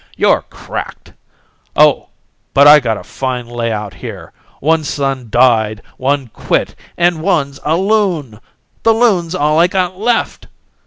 [0.17, 1.13] You're cracked!
[1.75, 2.09] Oh,
[2.55, 4.33] but I got a fine layout here!
[4.59, 8.39] One son died, one quit, and one's a loon!
[8.81, 10.47] The loon's all I got left!